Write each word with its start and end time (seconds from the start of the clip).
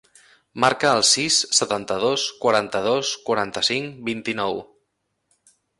Marca 0.63 0.93
el 0.99 1.03
sis, 1.09 1.37
setanta-dos, 1.59 2.25
quaranta-dos, 2.47 3.13
quaranta-cinc, 3.29 4.03
vint-i-nou. 4.13 4.61